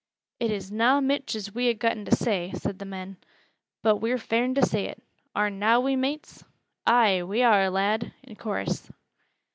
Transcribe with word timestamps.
"It 0.39 0.49
is 0.49 0.71
na 0.71 0.99
mich 0.99 1.35
as 1.35 1.53
we 1.53 1.71
ha' 1.71 1.77
getten 1.77 2.05
to 2.05 2.15
say," 2.15 2.53
said 2.55 2.79
the 2.79 2.85
man, 2.85 3.17
"but 3.83 3.97
we're 3.97 4.17
fain 4.17 4.55
to 4.55 4.65
say 4.65 4.85
it. 4.87 4.99
Are 5.35 5.51
na 5.51 5.77
we, 5.79 5.95
mates?" 5.95 6.43
"Ay, 6.87 7.21
we 7.21 7.43
are, 7.43 7.69
lad," 7.69 8.11
in 8.23 8.35
chorus. 8.35 8.89